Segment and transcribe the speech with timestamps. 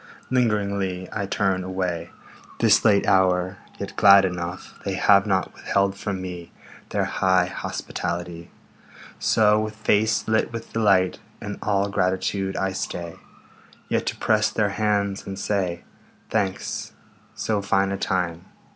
[0.31, 2.09] Lingeringly I turn away,
[2.57, 6.51] This late hour, yet glad enough They have not withheld from me
[6.89, 8.49] Their high hospitality.
[9.19, 13.17] So, with face lit with delight And all gratitude, I stay
[13.89, 15.83] Yet to press their hands and say,
[16.31, 16.93] "Thanks.
[17.35, 18.45] So fine a time